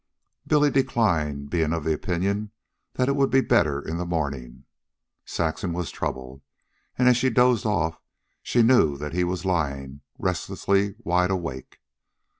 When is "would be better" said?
3.15-3.79